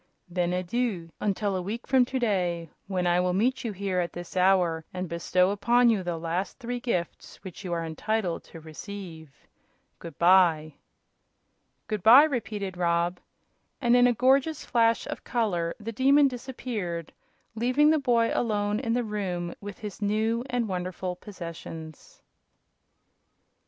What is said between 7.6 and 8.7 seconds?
you are entitled to